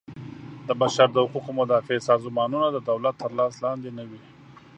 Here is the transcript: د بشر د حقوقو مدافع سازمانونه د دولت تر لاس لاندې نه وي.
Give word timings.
د 0.67 0.69
بشر 0.81 1.07
د 1.13 1.17
حقوقو 1.25 1.51
مدافع 1.59 1.97
سازمانونه 2.09 2.67
د 2.71 2.77
دولت 2.89 3.15
تر 3.21 3.31
لاس 3.39 3.53
لاندې 3.65 3.89
نه 3.97 4.03
وي. 4.09 4.21